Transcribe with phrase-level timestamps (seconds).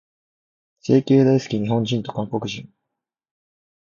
[0.79, 2.73] 整形大好き、日本人と韓国人。